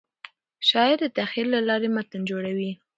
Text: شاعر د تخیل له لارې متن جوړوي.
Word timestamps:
شاعر 0.69 0.97
د 1.03 1.07
تخیل 1.17 1.47
له 1.55 1.59
لارې 1.67 1.87
متن 1.95 2.21
جوړوي. 2.31 2.71